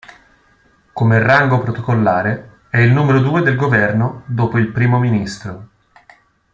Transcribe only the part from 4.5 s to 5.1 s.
il Primo